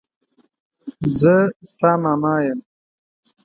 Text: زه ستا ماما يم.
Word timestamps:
زه 1.19 1.35
ستا 1.71 1.91
ماما 2.03 2.33
يم. 2.45 2.59